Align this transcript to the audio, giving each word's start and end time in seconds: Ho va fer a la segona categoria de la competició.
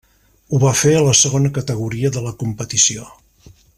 Ho 0.55 0.59
va 0.61 0.71
fer 0.83 0.93
a 0.99 1.03
la 1.07 1.13
segona 1.19 1.51
categoria 1.57 2.13
de 2.17 2.25
la 2.29 2.33
competició. 2.43 3.07